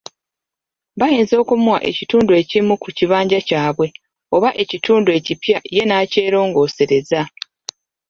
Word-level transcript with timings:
Bayinza 0.99 1.35
okumuwa 1.43 1.79
ekitundu 1.89 2.31
ekimu 2.41 2.73
ku 2.81 2.89
kibanja 2.97 3.39
kyabwe, 3.47 3.87
oba 4.35 4.49
ekitundu 4.63 5.09
ekipya 5.19 5.57
ye 5.75 5.83
n'akyeroongooseza. 5.87 7.21